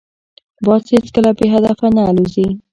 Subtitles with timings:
[0.65, 2.47] باز هیڅکله بې هدفه نه الوزي